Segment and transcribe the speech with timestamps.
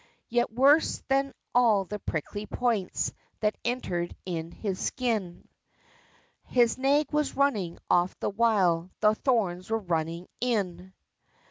[0.29, 5.47] Yet worse than all the prickly points That entered in his skin,
[6.45, 10.93] His nag was running off the while The thorns were running in!